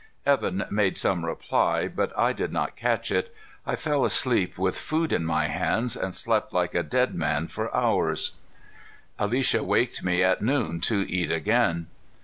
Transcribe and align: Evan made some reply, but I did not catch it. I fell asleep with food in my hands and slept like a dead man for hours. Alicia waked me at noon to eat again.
Evan 0.25 0.65
made 0.71 0.97
some 0.97 1.23
reply, 1.23 1.87
but 1.87 2.11
I 2.17 2.33
did 2.33 2.51
not 2.51 2.75
catch 2.75 3.11
it. 3.11 3.31
I 3.67 3.75
fell 3.75 4.03
asleep 4.03 4.57
with 4.57 4.75
food 4.75 5.13
in 5.13 5.23
my 5.27 5.45
hands 5.45 5.95
and 5.95 6.15
slept 6.15 6.51
like 6.51 6.73
a 6.73 6.81
dead 6.81 7.13
man 7.13 7.47
for 7.47 7.71
hours. 7.71 8.31
Alicia 9.19 9.63
waked 9.63 10.03
me 10.03 10.23
at 10.23 10.41
noon 10.41 10.79
to 10.81 11.07
eat 11.07 11.31
again. 11.31 11.85